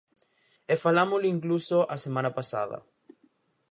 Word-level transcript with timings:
E 0.73 0.75
falámolo 0.83 1.31
incluso 1.35 1.77
a 1.95 1.97
semana 2.05 2.31
pasada. 2.37 2.77